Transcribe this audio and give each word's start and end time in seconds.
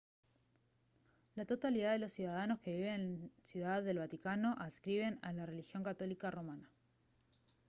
la 1.35 1.45
totalidad 1.45 1.91
de 1.91 1.99
los 1.99 2.11
ciudadanos 2.13 2.57
que 2.57 2.75
viven 2.75 2.91
en 2.95 3.31
ciudad 3.43 3.83
del 3.83 3.99
vaticano 3.99 4.55
adscriben 4.57 5.19
a 5.21 5.31
la 5.31 5.45
religión 5.45 5.83
católica 5.83 6.31
romana 6.31 6.67